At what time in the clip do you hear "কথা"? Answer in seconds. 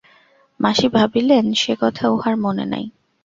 1.81-2.03